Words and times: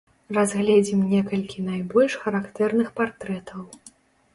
Разгледзім 0.37 1.03
некалькі 1.11 1.67
найбольш 1.69 2.19
характэрных 2.27 2.87
партрэтаў. 3.01 3.61